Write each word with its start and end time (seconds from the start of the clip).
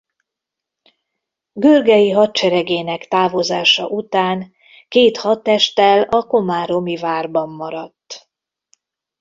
Görgei 1.53 2.11
hadseregének 2.11 3.07
távozása 3.07 3.87
után 3.87 4.53
két 4.87 5.17
hadtesttel 5.17 6.01
a 6.01 6.23
komáromi 6.23 6.97
várban 6.97 7.49
maradt. 7.49 8.29